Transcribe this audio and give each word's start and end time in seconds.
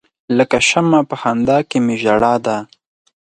لکه 0.37 0.57
شمع 0.69 1.01
په 1.09 1.15
خندا 1.21 1.57
کې 1.69 1.77
می 1.85 1.95
ژړا 2.03 2.33
ده. 2.45 2.57